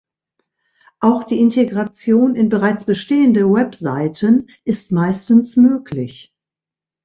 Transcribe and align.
Auch 0.99 1.25
die 1.25 1.39
Integration 1.39 2.33
in 2.33 2.49
bereits 2.49 2.85
bestehende 2.85 3.41
Webseiten 3.53 4.49
ist 4.63 4.91
meistens 4.91 5.57
möglich. 5.57 6.33